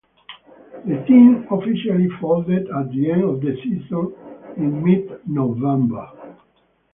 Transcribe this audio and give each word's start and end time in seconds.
The 0.85 1.05
team 1.07 1.45
officially 1.51 2.09
folded 2.19 2.67
at 2.71 2.89
the 2.89 3.11
end 3.11 3.23
of 3.23 3.39
the 3.39 3.55
season 3.63 4.15
in 4.57 4.83
mid-November. 4.83 6.09